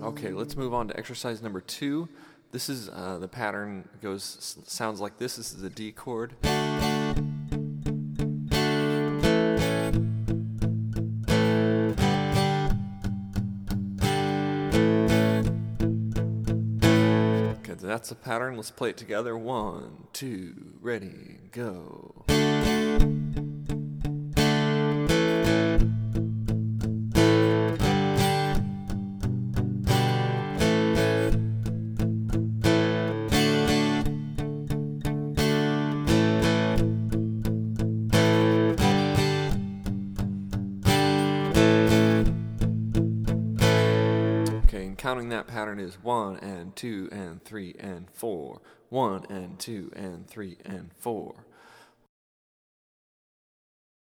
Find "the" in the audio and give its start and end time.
3.18-3.28, 5.62-5.70, 18.10-18.14